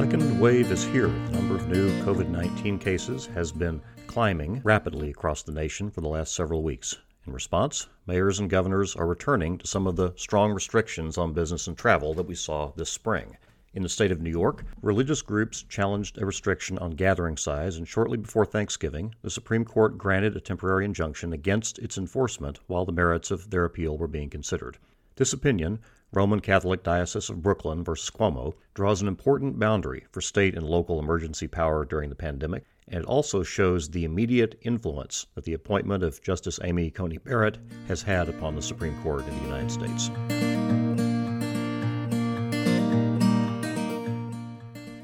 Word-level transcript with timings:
second 0.00 0.40
wave 0.40 0.72
is 0.72 0.82
here. 0.82 1.08
The 1.08 1.32
number 1.32 1.56
of 1.56 1.68
new 1.68 1.90
COVID 2.04 2.30
19 2.30 2.78
cases 2.78 3.26
has 3.34 3.52
been 3.52 3.82
climbing 4.06 4.62
rapidly 4.64 5.10
across 5.10 5.42
the 5.42 5.52
nation 5.52 5.90
for 5.90 6.00
the 6.00 6.08
last 6.08 6.34
several 6.34 6.62
weeks. 6.62 6.96
In 7.26 7.34
response, 7.34 7.86
mayors 8.06 8.38
and 8.38 8.48
governors 8.48 8.96
are 8.96 9.06
returning 9.06 9.58
to 9.58 9.66
some 9.66 9.86
of 9.86 9.96
the 9.96 10.14
strong 10.16 10.52
restrictions 10.52 11.18
on 11.18 11.34
business 11.34 11.66
and 11.66 11.76
travel 11.76 12.14
that 12.14 12.26
we 12.26 12.34
saw 12.34 12.72
this 12.76 12.88
spring. 12.88 13.36
In 13.74 13.82
the 13.82 13.90
state 13.90 14.10
of 14.10 14.22
New 14.22 14.30
York, 14.30 14.64
religious 14.80 15.20
groups 15.20 15.64
challenged 15.64 16.16
a 16.16 16.24
restriction 16.24 16.78
on 16.78 16.92
gathering 16.92 17.36
size, 17.36 17.76
and 17.76 17.86
shortly 17.86 18.16
before 18.16 18.46
Thanksgiving, 18.46 19.14
the 19.20 19.28
Supreme 19.28 19.66
Court 19.66 19.98
granted 19.98 20.34
a 20.34 20.40
temporary 20.40 20.86
injunction 20.86 21.34
against 21.34 21.78
its 21.78 21.98
enforcement 21.98 22.58
while 22.68 22.86
the 22.86 22.90
merits 22.90 23.30
of 23.30 23.50
their 23.50 23.66
appeal 23.66 23.98
were 23.98 24.08
being 24.08 24.30
considered. 24.30 24.78
This 25.16 25.34
opinion, 25.34 25.80
Roman 26.12 26.40
Catholic 26.40 26.82
Diocese 26.82 27.30
of 27.30 27.42
Brooklyn 27.42 27.84
versus 27.84 28.10
Cuomo, 28.10 28.54
draws 28.74 29.00
an 29.00 29.06
important 29.06 29.58
boundary 29.58 30.06
for 30.10 30.20
state 30.20 30.56
and 30.56 30.66
local 30.66 30.98
emergency 30.98 31.46
power 31.46 31.84
during 31.84 32.08
the 32.08 32.16
pandemic, 32.16 32.64
and 32.88 33.02
it 33.02 33.06
also 33.06 33.44
shows 33.44 33.88
the 33.88 34.04
immediate 34.04 34.58
influence 34.62 35.26
that 35.34 35.44
the 35.44 35.54
appointment 35.54 36.02
of 36.02 36.20
Justice 36.20 36.58
Amy 36.64 36.90
Coney 36.90 37.18
Barrett 37.18 37.58
has 37.86 38.02
had 38.02 38.28
upon 38.28 38.56
the 38.56 38.62
Supreme 38.62 39.00
Court 39.02 39.26
in 39.26 39.36
the 39.36 39.44
United 39.44 39.70
States. 39.70 40.10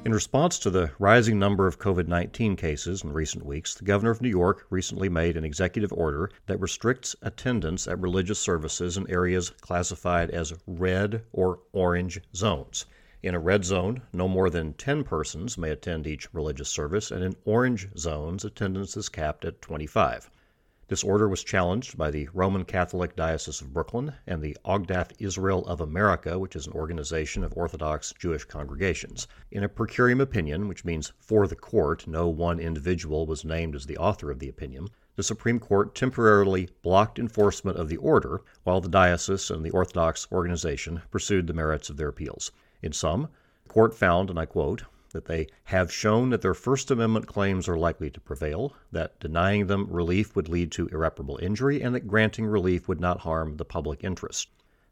In 0.07 0.15
response 0.15 0.61
to 0.61 0.71
the 0.71 0.93
rising 1.01 1.37
number 1.37 1.67
of 1.67 1.81
COVID 1.81 2.07
19 2.07 2.55
cases 2.55 3.03
in 3.03 3.13
recent 3.13 3.45
weeks, 3.45 3.75
the 3.75 3.85
governor 3.85 4.13
of 4.13 4.23
New 4.23 4.29
York 4.29 4.65
recently 4.71 5.09
made 5.09 5.37
an 5.37 5.45
executive 5.45 5.93
order 5.93 6.31
that 6.47 6.61
restricts 6.61 7.17
attendance 7.23 7.89
at 7.89 7.99
religious 7.99 8.39
services 8.39 8.97
in 8.97 9.11
areas 9.11 9.51
classified 9.61 10.31
as 10.31 10.55
red 10.65 11.25
or 11.33 11.59
orange 11.73 12.21
zones. 12.37 12.87
In 13.21 13.35
a 13.35 13.41
red 13.41 13.65
zone, 13.65 14.03
no 14.13 14.29
more 14.29 14.49
than 14.49 14.75
10 14.75 15.03
persons 15.03 15.59
may 15.59 15.71
attend 15.71 16.07
each 16.07 16.33
religious 16.33 16.69
service, 16.69 17.11
and 17.11 17.25
in 17.25 17.35
orange 17.45 17.89
zones, 17.99 18.45
attendance 18.45 18.97
is 18.97 19.09
capped 19.09 19.45
at 19.45 19.61
25. 19.61 20.31
This 20.89 21.03
order 21.03 21.29
was 21.29 21.43
challenged 21.43 21.99
by 21.99 22.13
the 22.13 22.29
Roman 22.33 22.65
Catholic 22.65 23.17
Diocese 23.17 23.61
of 23.61 23.73
Brooklyn 23.73 24.13
and 24.25 24.41
the 24.41 24.57
Agudath 24.65 25.11
Israel 25.19 25.67
of 25.67 25.81
America, 25.81 26.39
which 26.39 26.55
is 26.55 26.69
an 26.69 26.75
organization 26.75 27.43
of 27.43 27.57
Orthodox 27.57 28.15
Jewish 28.17 28.45
congregations. 28.45 29.27
In 29.51 29.65
a 29.65 29.69
per 29.69 29.89
curiam 29.89 30.21
opinion, 30.21 30.69
which 30.69 30.85
means 30.85 31.13
for 31.19 31.49
the 31.49 31.57
court, 31.57 32.07
no 32.07 32.29
one 32.29 32.61
individual 32.61 33.27
was 33.27 33.45
named 33.45 33.75
as 33.75 33.87
the 33.87 33.99
author 33.99 34.31
of 34.31 34.39
the 34.39 34.49
opinion, 34.49 34.87
the 35.17 35.25
Supreme 35.25 35.59
Court 35.59 35.93
temporarily 35.93 36.69
blocked 36.83 37.19
enforcement 37.19 37.79
of 37.79 37.89
the 37.89 37.97
order 37.97 38.43
while 38.63 38.81
the 38.81 38.89
diocese 38.89 39.51
and 39.51 39.65
the 39.65 39.71
Orthodox 39.71 40.29
organization 40.31 41.03
pursued 41.11 41.49
the 41.49 41.53
merits 41.53 41.91
of 41.91 41.97
their 41.97 42.09
appeals. 42.11 42.53
In 42.81 42.93
sum, 42.93 43.27
the 43.65 43.71
court 43.71 43.93
found, 43.93 44.31
and 44.31 44.39
I 44.39 44.47
quote, 44.47 44.85
that 45.13 45.27
they 45.27 45.47
have 45.65 45.93
shown 45.93 46.31
that 46.31 46.43
their 46.43 46.55
First 46.55 46.91
Amendment 46.91 47.27
claims 47.27 47.69
are 47.69 47.77
likely 47.77 48.11
to 48.11 48.21
prevail, 48.21 48.75
that 48.93 49.19
denying 49.21 49.67
them 49.67 49.87
relief 49.91 50.35
would 50.35 50.49
lead 50.49 50.73
to 50.73 50.89
irreparable 50.89 51.39
injury, 51.41 51.81
and 51.81 51.95
that 51.95 52.09
granting 52.09 52.47
relief 52.47 52.89
would 52.89 53.01
not 53.01 53.21
harm 53.21 53.57
the 53.57 53.65
public 53.65 54.03
interest. 54.03 54.49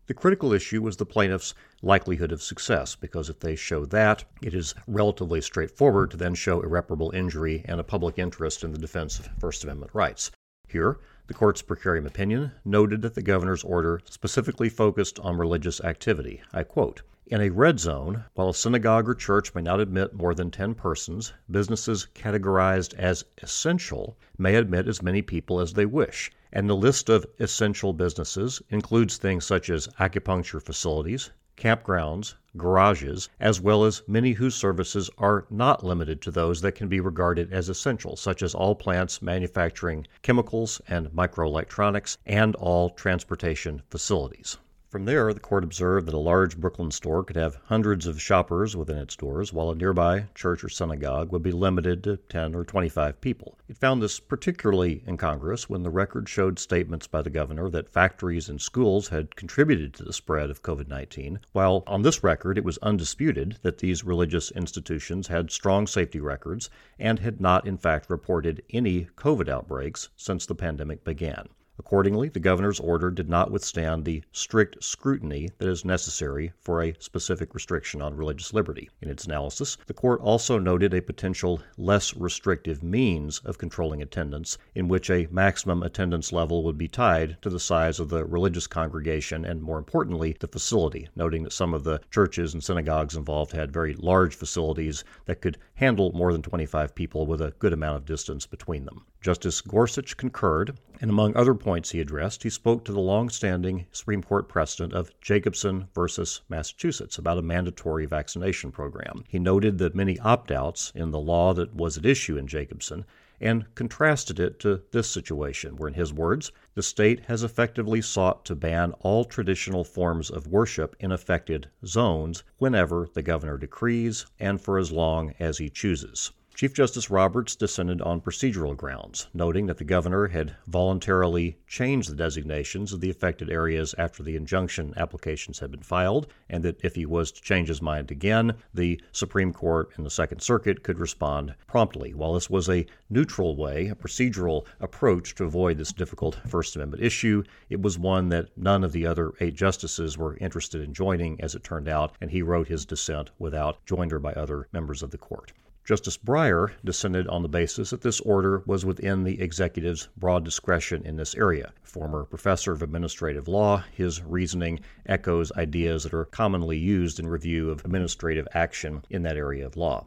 The 0.06 0.14
critical 0.14 0.52
issue 0.52 0.82
was 0.82 0.98
the 0.98 1.06
plaintiff's 1.06 1.54
likelihood 1.80 2.30
of 2.30 2.42
success, 2.42 2.94
because 2.94 3.30
if 3.30 3.40
they 3.40 3.56
show 3.56 3.86
that, 3.86 4.24
it 4.42 4.52
is 4.54 4.74
relatively 4.86 5.40
straightforward 5.40 6.10
to 6.10 6.18
then 6.18 6.34
show 6.34 6.60
irreparable 6.60 7.10
injury 7.12 7.64
and 7.64 7.80
a 7.80 7.84
public 7.84 8.18
interest 8.18 8.62
in 8.62 8.72
the 8.72 8.78
defense 8.78 9.18
of 9.18 9.30
First 9.38 9.64
Amendment 9.64 9.92
rights. 9.94 10.30
Here, 10.74 10.98
the 11.28 11.34
court's 11.34 11.62
per 11.62 11.76
curiam 11.76 12.04
opinion 12.04 12.50
noted 12.64 13.00
that 13.02 13.14
the 13.14 13.22
governor's 13.22 13.62
order 13.62 14.00
specifically 14.10 14.68
focused 14.68 15.20
on 15.20 15.38
religious 15.38 15.80
activity. 15.80 16.42
I 16.52 16.64
quote, 16.64 17.02
in 17.28 17.40
a 17.40 17.50
red 17.50 17.78
zone, 17.78 18.24
while 18.34 18.48
a 18.48 18.54
synagogue 18.54 19.08
or 19.08 19.14
church 19.14 19.54
may 19.54 19.62
not 19.62 19.78
admit 19.78 20.14
more 20.14 20.34
than 20.34 20.50
10 20.50 20.74
persons, 20.74 21.32
businesses 21.48 22.08
categorized 22.16 22.92
as 22.94 23.24
essential 23.40 24.18
may 24.36 24.56
admit 24.56 24.88
as 24.88 25.00
many 25.00 25.22
people 25.22 25.60
as 25.60 25.74
they 25.74 25.86
wish, 25.86 26.32
and 26.52 26.68
the 26.68 26.74
list 26.74 27.08
of 27.08 27.24
essential 27.38 27.92
businesses 27.92 28.60
includes 28.68 29.16
things 29.16 29.44
such 29.46 29.70
as 29.70 29.86
acupuncture 30.00 30.60
facilities, 30.60 31.30
campgrounds, 31.56 32.34
garages, 32.56 33.28
as 33.38 33.60
well 33.60 33.84
as 33.84 34.02
many 34.08 34.32
whose 34.32 34.56
services 34.56 35.08
are 35.18 35.46
not 35.50 35.84
limited 35.84 36.20
to 36.20 36.30
those 36.32 36.60
that 36.60 36.74
can 36.74 36.88
be 36.88 36.98
regarded 36.98 37.52
as 37.52 37.68
essential, 37.68 38.16
such 38.16 38.42
as 38.42 38.54
all 38.54 38.74
plants 38.74 39.22
manufacturing 39.22 40.04
chemicals 40.22 40.80
and 40.88 41.08
microelectronics 41.10 42.16
and 42.26 42.56
all 42.56 42.90
transportation 42.90 43.82
facilities. 43.88 44.56
From 44.94 45.06
there, 45.06 45.34
the 45.34 45.40
court 45.40 45.64
observed 45.64 46.06
that 46.06 46.14
a 46.14 46.18
large 46.18 46.56
Brooklyn 46.56 46.92
store 46.92 47.24
could 47.24 47.34
have 47.34 47.58
hundreds 47.64 48.06
of 48.06 48.22
shoppers 48.22 48.76
within 48.76 48.96
its 48.96 49.16
doors, 49.16 49.52
while 49.52 49.72
a 49.72 49.74
nearby 49.74 50.26
church 50.36 50.62
or 50.62 50.68
synagogue 50.68 51.32
would 51.32 51.42
be 51.42 51.50
limited 51.50 52.04
to 52.04 52.18
10 52.18 52.54
or 52.54 52.64
25 52.64 53.20
people. 53.20 53.58
It 53.66 53.76
found 53.76 54.00
this 54.00 54.20
particularly 54.20 55.02
incongruous 55.04 55.68
when 55.68 55.82
the 55.82 55.90
record 55.90 56.28
showed 56.28 56.60
statements 56.60 57.08
by 57.08 57.22
the 57.22 57.28
governor 57.28 57.68
that 57.70 57.88
factories 57.88 58.48
and 58.48 58.62
schools 58.62 59.08
had 59.08 59.34
contributed 59.34 59.94
to 59.94 60.04
the 60.04 60.12
spread 60.12 60.48
of 60.48 60.62
COVID 60.62 60.86
19, 60.86 61.40
while 61.50 61.82
on 61.88 62.02
this 62.02 62.22
record 62.22 62.56
it 62.56 62.62
was 62.62 62.78
undisputed 62.78 63.58
that 63.62 63.78
these 63.78 64.04
religious 64.04 64.52
institutions 64.52 65.26
had 65.26 65.50
strong 65.50 65.88
safety 65.88 66.20
records 66.20 66.70
and 67.00 67.18
had 67.18 67.40
not, 67.40 67.66
in 67.66 67.78
fact, 67.78 68.08
reported 68.08 68.62
any 68.70 69.08
COVID 69.16 69.48
outbreaks 69.48 70.10
since 70.14 70.46
the 70.46 70.54
pandemic 70.54 71.02
began. 71.02 71.48
Accordingly, 71.76 72.28
the 72.28 72.38
governor's 72.38 72.78
order 72.78 73.10
did 73.10 73.28
not 73.28 73.50
withstand 73.50 74.04
the 74.04 74.22
strict 74.30 74.82
scrutiny 74.84 75.50
that 75.58 75.68
is 75.68 75.84
necessary 75.84 76.52
for 76.60 76.80
a 76.80 76.94
specific 77.00 77.52
restriction 77.52 78.00
on 78.00 78.16
religious 78.16 78.54
liberty. 78.54 78.90
In 79.02 79.10
its 79.10 79.24
analysis, 79.24 79.76
the 79.86 79.92
court 79.92 80.20
also 80.20 80.60
noted 80.60 80.94
a 80.94 81.02
potential 81.02 81.60
less 81.76 82.14
restrictive 82.14 82.84
means 82.84 83.40
of 83.40 83.58
controlling 83.58 84.00
attendance, 84.00 84.56
in 84.76 84.86
which 84.86 85.10
a 85.10 85.26
maximum 85.32 85.82
attendance 85.82 86.32
level 86.32 86.62
would 86.62 86.78
be 86.78 86.86
tied 86.86 87.38
to 87.42 87.50
the 87.50 87.58
size 87.58 87.98
of 87.98 88.08
the 88.08 88.24
religious 88.24 88.68
congregation 88.68 89.44
and, 89.44 89.60
more 89.60 89.78
importantly, 89.78 90.36
the 90.38 90.46
facility, 90.46 91.08
noting 91.16 91.42
that 91.42 91.52
some 91.52 91.74
of 91.74 91.82
the 91.82 92.00
churches 92.08 92.54
and 92.54 92.62
synagogues 92.62 93.16
involved 93.16 93.50
had 93.50 93.72
very 93.72 93.94
large 93.94 94.36
facilities 94.36 95.02
that 95.24 95.40
could 95.40 95.58
handle 95.74 96.12
more 96.12 96.32
than 96.32 96.42
25 96.42 96.94
people 96.94 97.26
with 97.26 97.40
a 97.40 97.52
good 97.58 97.72
amount 97.72 97.96
of 97.96 98.04
distance 98.04 98.46
between 98.46 98.84
them. 98.84 99.04
Justice 99.20 99.60
Gorsuch 99.60 100.16
concurred, 100.16 100.78
and 101.00 101.10
among 101.10 101.36
other 101.36 101.54
points 101.54 101.90
he 101.90 102.00
addressed, 102.00 102.42
he 102.42 102.50
spoke 102.50 102.84
to 102.84 102.92
the 102.92 103.00
long-standing 103.00 103.86
Supreme 103.90 104.22
Court 104.22 104.48
precedent 104.48 104.92
of 104.92 105.18
Jacobson 105.20 105.88
versus 105.94 106.42
Massachusetts 106.48 107.18
about 107.18 107.38
a 107.38 107.42
mandatory 107.42 108.06
vaccination 108.06 108.70
program. 108.70 109.24
He 109.28 109.38
noted 109.38 109.78
the 109.78 109.90
many 109.94 110.18
opt-outs 110.20 110.92
in 110.94 111.10
the 111.10 111.18
law 111.18 111.54
that 111.54 111.74
was 111.74 111.98
at 111.98 112.06
issue 112.06 112.36
in 112.36 112.46
Jacobson 112.46 113.04
and 113.40 113.66
contrasted 113.74 114.38
it 114.38 114.60
to 114.60 114.80
this 114.92 115.10
situation, 115.10 115.76
where, 115.76 115.88
in 115.88 115.94
his 115.94 116.12
words, 116.12 116.52
the 116.74 116.82
state 116.82 117.20
has 117.26 117.42
effectively 117.42 118.00
sought 118.00 118.44
to 118.44 118.54
ban 118.54 118.92
all 119.00 119.24
traditional 119.24 119.82
forms 119.82 120.30
of 120.30 120.46
worship 120.46 120.94
in 121.00 121.10
affected 121.10 121.68
zones 121.84 122.44
whenever 122.58 123.08
the 123.12 123.22
governor 123.22 123.58
decrees 123.58 124.24
and 124.38 124.60
for 124.60 124.78
as 124.78 124.92
long 124.92 125.34
as 125.40 125.58
he 125.58 125.68
chooses. 125.68 126.30
Chief 126.54 126.72
Justice 126.72 127.10
Roberts 127.10 127.56
dissented 127.56 128.00
on 128.00 128.20
procedural 128.20 128.76
grounds, 128.76 129.26
noting 129.34 129.66
that 129.66 129.78
the 129.78 129.84
governor 129.84 130.28
had 130.28 130.54
voluntarily 130.68 131.58
changed 131.66 132.08
the 132.08 132.14
designations 132.14 132.92
of 132.92 133.00
the 133.00 133.10
affected 133.10 133.50
areas 133.50 133.92
after 133.98 134.22
the 134.22 134.36
injunction 134.36 134.94
applications 134.96 135.58
had 135.58 135.72
been 135.72 135.82
filed, 135.82 136.28
and 136.48 136.62
that 136.62 136.78
if 136.84 136.94
he 136.94 137.06
was 137.06 137.32
to 137.32 137.42
change 137.42 137.66
his 137.66 137.82
mind 137.82 138.12
again, 138.12 138.54
the 138.72 139.00
Supreme 139.10 139.52
Court 139.52 139.90
and 139.96 140.06
the 140.06 140.10
Second 140.10 140.42
Circuit 140.42 140.84
could 140.84 141.00
respond 141.00 141.56
promptly. 141.66 142.14
While 142.14 142.34
this 142.34 142.48
was 142.48 142.68
a 142.68 142.86
neutral 143.10 143.56
way, 143.56 143.88
a 143.88 143.96
procedural 143.96 144.64
approach 144.78 145.34
to 145.34 145.44
avoid 145.44 145.76
this 145.76 145.92
difficult 145.92 146.38
First 146.46 146.76
Amendment 146.76 147.02
issue, 147.02 147.42
it 147.68 147.82
was 147.82 147.98
one 147.98 148.28
that 148.28 148.56
none 148.56 148.84
of 148.84 148.92
the 148.92 149.06
other 149.06 149.32
eight 149.40 149.56
justices 149.56 150.16
were 150.16 150.36
interested 150.36 150.82
in 150.82 150.94
joining, 150.94 151.40
as 151.40 151.56
it 151.56 151.64
turned 151.64 151.88
out, 151.88 152.14
and 152.20 152.30
he 152.30 152.42
wrote 152.42 152.68
his 152.68 152.86
dissent 152.86 153.32
without 153.40 153.84
joinder 153.86 154.22
by 154.22 154.32
other 154.34 154.68
members 154.72 155.02
of 155.02 155.10
the 155.10 155.18
court. 155.18 155.52
Justice 155.84 156.16
Breyer 156.16 156.70
dissented 156.82 157.28
on 157.28 157.42
the 157.42 157.48
basis 157.48 157.90
that 157.90 158.00
this 158.00 158.18
order 158.20 158.62
was 158.64 158.86
within 158.86 159.22
the 159.22 159.38
executive's 159.38 160.08
broad 160.16 160.42
discretion 160.42 161.04
in 161.04 161.16
this 161.16 161.34
area. 161.34 161.74
Former 161.82 162.24
professor 162.24 162.72
of 162.72 162.80
administrative 162.80 163.48
law, 163.48 163.84
his 163.92 164.22
reasoning 164.22 164.80
echoes 165.04 165.52
ideas 165.52 166.04
that 166.04 166.14
are 166.14 166.24
commonly 166.24 166.78
used 166.78 167.20
in 167.20 167.26
review 167.26 167.70
of 167.70 167.84
administrative 167.84 168.48
action 168.54 169.04
in 169.10 169.24
that 169.24 169.36
area 169.36 169.66
of 169.66 169.76
law. 169.76 170.06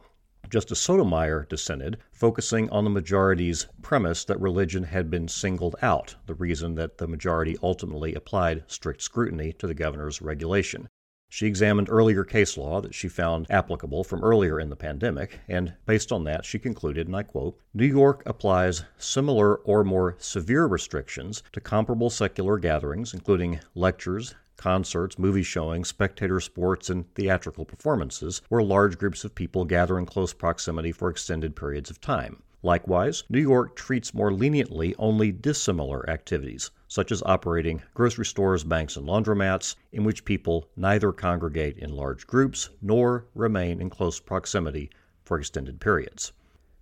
Justice 0.50 0.80
Sotomayor 0.80 1.46
dissented, 1.48 1.98
focusing 2.10 2.68
on 2.70 2.82
the 2.82 2.90
majority's 2.90 3.68
premise 3.80 4.24
that 4.24 4.40
religion 4.40 4.82
had 4.82 5.08
been 5.10 5.28
singled 5.28 5.76
out, 5.80 6.16
the 6.26 6.34
reason 6.34 6.74
that 6.74 6.98
the 6.98 7.06
majority 7.06 7.56
ultimately 7.62 8.14
applied 8.14 8.64
strict 8.66 9.00
scrutiny 9.00 9.52
to 9.52 9.68
the 9.68 9.74
governor's 9.74 10.20
regulation. 10.20 10.88
She 11.30 11.46
examined 11.46 11.90
earlier 11.90 12.24
case 12.24 12.56
law 12.56 12.80
that 12.80 12.94
she 12.94 13.06
found 13.06 13.46
applicable 13.50 14.02
from 14.02 14.24
earlier 14.24 14.58
in 14.58 14.70
the 14.70 14.76
pandemic, 14.76 15.40
and 15.46 15.74
based 15.84 16.10
on 16.10 16.24
that, 16.24 16.46
she 16.46 16.58
concluded, 16.58 17.06
and 17.06 17.14
I 17.14 17.22
quote 17.22 17.58
New 17.74 17.84
York 17.86 18.22
applies 18.24 18.84
similar 18.96 19.56
or 19.56 19.84
more 19.84 20.16
severe 20.18 20.64
restrictions 20.64 21.42
to 21.52 21.60
comparable 21.60 22.08
secular 22.08 22.58
gatherings, 22.58 23.12
including 23.12 23.60
lectures, 23.74 24.34
concerts, 24.56 25.18
movie 25.18 25.42
showings, 25.42 25.88
spectator 25.88 26.40
sports, 26.40 26.88
and 26.88 27.12
theatrical 27.14 27.66
performances, 27.66 28.40
where 28.48 28.62
large 28.62 28.98
groups 28.98 29.22
of 29.22 29.34
people 29.34 29.66
gather 29.66 29.98
in 29.98 30.06
close 30.06 30.32
proximity 30.32 30.92
for 30.92 31.10
extended 31.10 31.54
periods 31.54 31.90
of 31.90 32.00
time. 32.00 32.42
Likewise, 32.62 33.22
New 33.28 33.40
York 33.40 33.76
treats 33.76 34.12
more 34.12 34.32
leniently 34.32 34.92
only 34.98 35.30
dissimilar 35.30 36.08
activities, 36.10 36.72
such 36.88 37.12
as 37.12 37.22
operating 37.22 37.82
grocery 37.94 38.26
stores, 38.26 38.64
banks, 38.64 38.96
and 38.96 39.06
laundromats, 39.06 39.76
in 39.92 40.02
which 40.02 40.24
people 40.24 40.68
neither 40.74 41.12
congregate 41.12 41.78
in 41.78 41.94
large 41.94 42.26
groups 42.26 42.70
nor 42.82 43.26
remain 43.32 43.80
in 43.80 43.88
close 43.88 44.18
proximity 44.18 44.90
for 45.22 45.38
extended 45.38 45.78
periods. 45.78 46.32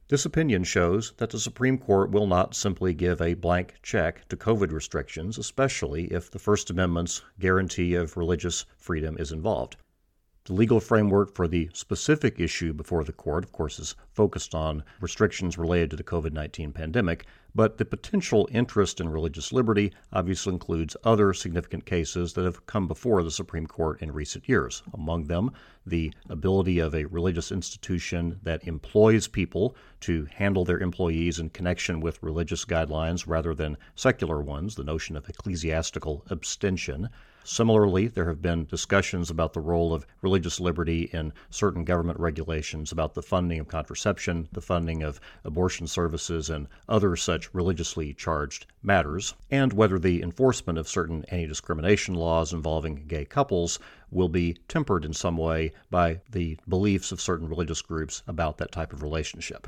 This 0.08 0.24
opinion 0.24 0.64
shows 0.64 1.12
that 1.18 1.30
the 1.30 1.38
Supreme 1.40 1.76
Court 1.76 2.10
will 2.10 2.26
not 2.26 2.54
simply 2.54 2.94
give 2.94 3.20
a 3.20 3.34
blank 3.34 3.74
check 3.82 4.26
to 4.28 4.36
COVID 4.36 4.72
restrictions, 4.72 5.36
especially 5.36 6.04
if 6.04 6.30
the 6.30 6.38
First 6.38 6.70
Amendment's 6.70 7.22
guarantee 7.38 7.94
of 7.96 8.16
religious 8.16 8.64
freedom 8.78 9.18
is 9.18 9.32
involved. 9.32 9.76
The 10.46 10.52
legal 10.52 10.78
framework 10.78 11.34
for 11.34 11.48
the 11.48 11.70
specific 11.72 12.38
issue 12.38 12.72
before 12.72 13.02
the 13.02 13.12
court, 13.12 13.42
of 13.42 13.50
course, 13.50 13.80
is 13.80 13.96
focused 14.12 14.54
on 14.54 14.84
restrictions 15.00 15.58
related 15.58 15.90
to 15.90 15.96
the 15.96 16.04
COVID 16.04 16.32
19 16.32 16.70
pandemic, 16.70 17.26
but 17.56 17.78
the 17.78 17.86
potential 17.86 18.46
interest 18.52 19.00
in 19.00 19.08
religious 19.08 19.50
liberty 19.50 19.90
obviously 20.12 20.52
includes 20.52 20.94
other 21.04 21.32
significant 21.32 21.86
cases 21.86 22.34
that 22.34 22.44
have 22.44 22.66
come 22.66 22.86
before 22.86 23.22
the 23.22 23.30
Supreme 23.30 23.66
Court 23.66 24.02
in 24.02 24.12
recent 24.12 24.46
years. 24.46 24.82
Among 24.92 25.24
them, 25.24 25.50
the 25.86 26.12
ability 26.28 26.80
of 26.80 26.94
a 26.94 27.06
religious 27.06 27.50
institution 27.50 28.38
that 28.42 28.68
employs 28.68 29.26
people 29.26 29.74
to 30.00 30.26
handle 30.34 30.66
their 30.66 30.80
employees 30.80 31.38
in 31.38 31.48
connection 31.48 32.00
with 32.00 32.22
religious 32.22 32.66
guidelines 32.66 33.26
rather 33.26 33.54
than 33.54 33.78
secular 33.94 34.42
ones, 34.42 34.74
the 34.74 34.84
notion 34.84 35.16
of 35.16 35.26
ecclesiastical 35.26 36.26
abstention. 36.28 37.08
Similarly, 37.48 38.08
there 38.08 38.26
have 38.26 38.42
been 38.42 38.64
discussions 38.64 39.30
about 39.30 39.52
the 39.52 39.60
role 39.60 39.94
of 39.94 40.04
religious 40.20 40.58
liberty 40.58 41.08
in 41.12 41.32
certain 41.48 41.84
government 41.84 42.18
regulations 42.18 42.90
about 42.90 43.14
the 43.14 43.22
funding 43.22 43.60
of 43.60 43.68
contraception, 43.68 44.48
the 44.50 44.60
funding 44.60 45.04
of 45.04 45.20
abortion 45.44 45.86
services, 45.86 46.50
and 46.50 46.66
other 46.88 47.14
such 47.14 47.45
religiously 47.52 48.12
charged 48.12 48.66
matters, 48.82 49.34
and 49.50 49.72
whether 49.72 49.98
the 49.98 50.20
enforcement 50.22 50.78
of 50.78 50.88
certain 50.88 51.24
anti 51.26 51.46
discrimination 51.46 52.14
laws 52.14 52.52
involving 52.52 53.06
gay 53.06 53.24
couples 53.24 53.78
will 54.10 54.28
be 54.28 54.56
tempered 54.68 55.04
in 55.04 55.12
some 55.12 55.36
way 55.36 55.72
by 55.90 56.20
the 56.30 56.58
beliefs 56.68 57.12
of 57.12 57.20
certain 57.20 57.48
religious 57.48 57.82
groups 57.82 58.22
about 58.26 58.58
that 58.58 58.72
type 58.72 58.92
of 58.92 59.02
relationship. 59.02 59.66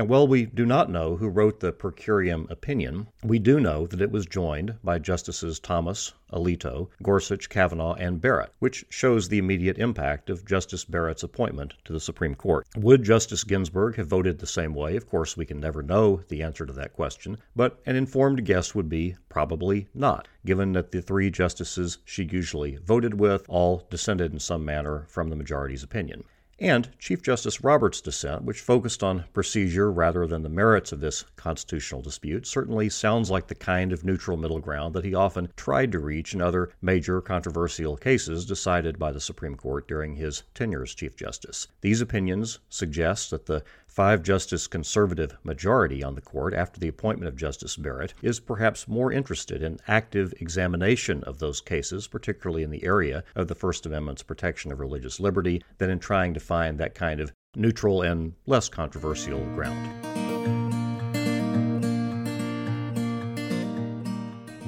And 0.00 0.08
while 0.08 0.26
we 0.26 0.46
do 0.46 0.64
not 0.64 0.88
know 0.88 1.16
who 1.16 1.28
wrote 1.28 1.60
the 1.60 1.72
per 1.72 1.92
curiam 1.92 2.50
opinion, 2.50 3.08
we 3.22 3.38
do 3.38 3.60
know 3.60 3.86
that 3.88 4.00
it 4.00 4.10
was 4.10 4.24
joined 4.24 4.76
by 4.82 4.98
Justices 4.98 5.60
Thomas, 5.60 6.14
Alito, 6.32 6.88
Gorsuch, 7.02 7.50
Kavanaugh, 7.50 7.96
and 7.96 8.18
Barrett, 8.18 8.50
which 8.60 8.86
shows 8.88 9.28
the 9.28 9.36
immediate 9.36 9.76
impact 9.76 10.30
of 10.30 10.46
Justice 10.46 10.86
Barrett's 10.86 11.22
appointment 11.22 11.74
to 11.84 11.92
the 11.92 12.00
Supreme 12.00 12.34
Court. 12.34 12.66
Would 12.78 13.02
Justice 13.02 13.44
Ginsburg 13.44 13.96
have 13.96 14.06
voted 14.06 14.38
the 14.38 14.46
same 14.46 14.72
way? 14.72 14.96
Of 14.96 15.06
course, 15.06 15.36
we 15.36 15.44
can 15.44 15.60
never 15.60 15.82
know 15.82 16.22
the 16.28 16.42
answer 16.42 16.64
to 16.64 16.72
that 16.72 16.94
question, 16.94 17.36
but 17.54 17.78
an 17.84 17.94
informed 17.94 18.42
guess 18.46 18.74
would 18.74 18.88
be 18.88 19.16
probably 19.28 19.88
not, 19.92 20.28
given 20.46 20.72
that 20.72 20.92
the 20.92 21.02
three 21.02 21.30
justices 21.30 21.98
she 22.06 22.24
usually 22.24 22.76
voted 22.76 23.20
with 23.20 23.44
all 23.50 23.86
dissented 23.90 24.32
in 24.32 24.40
some 24.40 24.64
manner 24.64 25.04
from 25.10 25.28
the 25.28 25.36
majority's 25.36 25.82
opinion 25.82 26.24
and 26.60 26.90
Chief 26.98 27.22
Justice 27.22 27.64
Roberts' 27.64 28.02
dissent, 28.02 28.44
which 28.44 28.60
focused 28.60 29.02
on 29.02 29.24
procedure 29.32 29.90
rather 29.90 30.26
than 30.26 30.42
the 30.42 30.48
merits 30.50 30.92
of 30.92 31.00
this 31.00 31.24
constitutional 31.36 32.02
dispute, 32.02 32.46
certainly 32.46 32.90
sounds 32.90 33.30
like 33.30 33.46
the 33.46 33.54
kind 33.54 33.92
of 33.92 34.04
neutral 34.04 34.36
middle 34.36 34.60
ground 34.60 34.94
that 34.94 35.04
he 35.04 35.14
often 35.14 35.48
tried 35.56 35.90
to 35.92 35.98
reach 35.98 36.34
in 36.34 36.42
other 36.42 36.70
major 36.82 37.22
controversial 37.22 37.96
cases 37.96 38.44
decided 38.44 38.98
by 38.98 39.10
the 39.10 39.20
Supreme 39.20 39.56
Court 39.56 39.88
during 39.88 40.16
his 40.16 40.42
tenure 40.52 40.82
as 40.82 40.94
Chief 40.94 41.16
Justice. 41.16 41.66
These 41.80 42.02
opinions 42.02 42.58
suggest 42.68 43.30
that 43.30 43.46
the 43.46 43.64
five 44.00 44.22
justice 44.22 44.66
conservative 44.66 45.36
majority 45.44 46.02
on 46.02 46.14
the 46.14 46.22
court 46.22 46.54
after 46.54 46.80
the 46.80 46.88
appointment 46.88 47.28
of 47.28 47.36
Justice 47.36 47.76
Barrett 47.76 48.14
is 48.22 48.40
perhaps 48.40 48.88
more 48.88 49.12
interested 49.12 49.62
in 49.62 49.78
active 49.86 50.32
examination 50.40 51.22
of 51.24 51.38
those 51.38 51.60
cases, 51.60 52.06
particularly 52.06 52.62
in 52.62 52.70
the 52.70 52.82
area 52.82 53.22
of 53.36 53.46
the 53.46 53.54
First 53.54 53.84
Amendment's 53.84 54.22
protection 54.22 54.72
of 54.72 54.80
religious 54.80 55.20
liberty, 55.20 55.62
than 55.76 55.90
in 55.90 55.98
trying 55.98 56.32
to 56.32 56.40
find 56.40 56.78
that 56.78 56.94
kind 56.94 57.20
of 57.20 57.34
neutral 57.54 58.00
and 58.00 58.32
less 58.46 58.70
controversial 58.70 59.44
ground. 59.54 60.19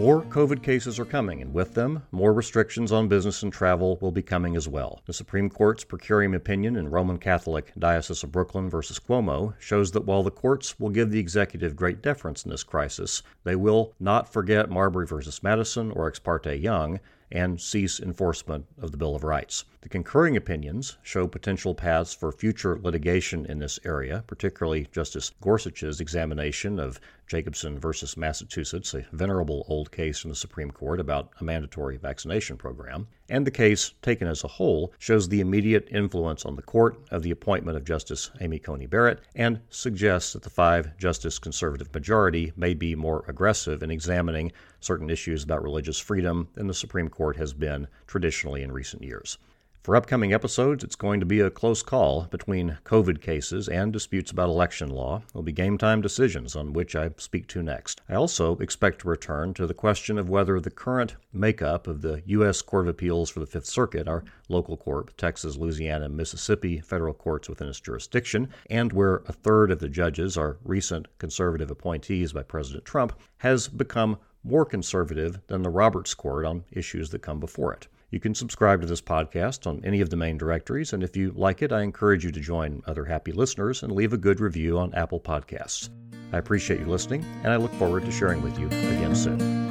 More 0.03 0.23
COVID 0.23 0.65
cases 0.65 0.99
are 0.99 1.05
coming, 1.05 1.43
and 1.43 1.55
with 1.55 1.75
them, 1.75 2.03
more 2.11 2.33
restrictions 2.33 2.91
on 2.91 3.07
business 3.07 3.45
and 3.45 3.53
travel 3.53 3.99
will 4.01 4.11
be 4.11 4.21
coming 4.21 4.57
as 4.57 4.67
well. 4.67 5.01
The 5.07 5.13
Supreme 5.13 5.49
Court's 5.49 5.85
per 5.85 5.97
curiam 5.97 6.35
opinion 6.35 6.75
in 6.75 6.91
Roman 6.91 7.19
Catholic 7.19 7.73
Diocese 7.79 8.25
of 8.25 8.33
Brooklyn 8.33 8.69
versus 8.69 8.99
Cuomo 8.99 9.55
shows 9.61 9.93
that 9.93 10.05
while 10.05 10.25
the 10.25 10.33
courts 10.33 10.81
will 10.81 10.91
give 10.91 11.13
the 11.13 11.21
executive 11.21 11.77
great 11.77 12.03
deference 12.03 12.45
in 12.45 12.51
this 12.51 12.65
crisis, 12.65 13.23
they 13.45 13.55
will 13.55 13.95
not 14.01 14.29
forget 14.29 14.69
Marbury 14.69 15.07
versus 15.07 15.41
Madison 15.41 15.93
or 15.93 16.09
Ex 16.09 16.19
parte 16.19 16.57
Young 16.57 16.99
and 17.31 17.61
cease 17.61 17.99
enforcement 17.99 18.67
of 18.81 18.91
the 18.91 18.97
Bill 18.97 19.15
of 19.15 19.25
Rights. 19.25 19.65
The 19.81 19.89
concurring 19.89 20.37
opinions 20.37 20.99
show 21.03 21.27
potential 21.27 21.75
paths 21.75 22.13
for 22.13 22.31
future 22.31 22.79
litigation 22.83 23.47
in 23.47 23.59
this 23.59 23.81
area, 23.85 24.23
particularly 24.27 24.89
Justice 24.93 25.31
Gorsuch's 25.41 26.01
examination 26.01 26.79
of 26.79 27.01
Jacobson 27.33 27.79
versus 27.79 28.15
Massachusetts, 28.15 28.93
a 28.93 29.07
venerable 29.11 29.65
old 29.67 29.91
case 29.91 30.19
from 30.19 30.29
the 30.29 30.37
Supreme 30.37 30.71
Court 30.71 31.01
about 31.01 31.31
a 31.41 31.45
mandatory 31.45 31.97
vaccination 31.97 32.59
program. 32.59 33.09
And 33.31 33.47
the 33.47 33.51
case, 33.51 33.95
taken 34.03 34.29
as 34.29 34.45
a 34.45 34.49
whole, 34.49 34.93
shows 34.99 35.31
the 35.31 35.41
immediate 35.41 35.89
influence 35.91 36.45
on 36.45 36.57
the 36.57 36.61
court 36.61 37.01
of 37.11 37.23
the 37.23 37.31
appointment 37.31 37.79
of 37.79 37.87
Justice 37.87 38.31
Amy 38.43 38.59
Coney 38.59 38.85
Barrett 38.85 39.23
and 39.35 39.61
suggests 39.71 40.35
that 40.35 40.43
the 40.43 40.51
five 40.51 40.95
justice 40.99 41.39
conservative 41.39 41.95
majority 41.95 42.53
may 42.55 42.75
be 42.75 42.95
more 42.95 43.25
aggressive 43.27 43.83
in 43.83 43.91
examining 43.91 44.53
certain 44.81 45.09
issues 45.09 45.43
about 45.43 45.63
religious 45.63 45.99
freedom 45.99 46.49
than 46.53 46.67
the 46.67 46.75
Supreme 46.75 47.09
Court 47.09 47.37
has 47.37 47.55
been 47.55 47.89
traditionally 48.07 48.63
in 48.63 48.71
recent 48.71 49.03
years. 49.03 49.39
For 49.83 49.97
upcoming 49.97 50.33
episodes, 50.33 50.85
it's 50.85 50.95
going 50.95 51.19
to 51.19 51.27
be 51.27 51.41
a 51.41 51.51
close 51.51 51.83
call 51.83 52.29
between 52.31 52.79
COVID 52.85 53.21
cases 53.21 53.69
and 53.69 53.93
disputes 53.93 54.31
about 54.31 54.49
election 54.49 54.91
law. 54.91 55.23
It'll 55.31 55.43
be 55.43 55.51
game 55.51 55.77
time 55.77 56.01
decisions 56.01 56.55
on 56.55 56.73
which 56.73 56.95
I 56.95 57.11
speak 57.17 57.49
to 57.49 57.65
next. 57.65 58.01
I 58.09 58.15
also 58.15 58.57
expect 58.59 59.01
to 59.01 59.09
return 59.09 59.55
to 59.55 59.67
the 59.67 59.75
question 59.75 60.19
of 60.19 60.29
whether 60.29 60.61
the 60.61 60.71
current 60.71 61.17
makeup 61.33 61.89
of 61.89 62.01
the 62.01 62.23
U.S. 62.27 62.63
Court 62.63 62.85
of 62.85 62.91
Appeals 62.91 63.29
for 63.29 63.41
the 63.41 63.47
Fifth 63.47 63.67
Circuit, 63.67 64.07
our 64.07 64.23
local 64.49 64.77
court, 64.77 65.19
Texas, 65.19 65.57
Louisiana, 65.57 66.05
and 66.05 66.17
Mississippi 66.17 66.79
federal 66.79 67.13
courts 67.13 67.49
within 67.49 67.67
its 67.67 67.81
jurisdiction, 67.81 68.51
and 68.71 68.93
where 68.93 69.25
a 69.27 69.33
third 69.33 69.73
of 69.73 69.81
the 69.81 69.89
judges 69.89 70.37
are 70.37 70.59
recent 70.63 71.09
conservative 71.19 71.73
appointees 71.73 72.33
by 72.33 72.45
President 72.45 72.85
Trump, 72.85 73.19
has 73.39 73.67
become 73.67 74.17
more 74.45 74.65
conservative 74.65 75.41
than 75.49 75.63
the 75.63 75.71
Roberts 75.71 76.15
Court 76.15 76.47
on 76.47 76.63
issues 76.71 77.11
that 77.11 77.19
come 77.19 77.41
before 77.41 77.73
it. 77.73 77.89
You 78.13 78.21
can 78.21 78.35
subscribe 78.35 78.83
to 78.83 78.87
this 78.87 79.01
podcast 79.01 79.67
on 79.67 79.81
any 79.87 80.03
of 80.03 80.11
the 80.11 80.17
main 80.17 80.37
directories, 80.37 80.93
and 80.93 81.03
if 81.03 81.17
you 81.17 81.33
like 81.35 81.63
it, 81.63 81.73
I 81.73 81.81
encourage 81.81 82.27
you 82.27 82.31
to 82.33 82.41
join 82.41 82.83
other 82.87 83.07
happy 83.07 83.33
listeners 83.33 83.83
and 83.83 83.91
leave 83.91 84.13
a 84.13 84.19
good 84.19 84.39
review 84.39 84.79
on 84.79 84.93
Apple 84.93 85.19
Podcasts. 85.19 85.89
I 86.31 86.37
appreciate 86.37 86.81
you 86.81 86.87
listening, 86.87 87.25
and 87.43 87.55
I 87.55 87.57
look 87.57 87.73
forward 87.73 88.05
to 88.05 88.13
sharing 88.13 88.43
with 88.43 88.59
you 88.59 88.67
again 88.67 89.17
soon. 89.17 89.62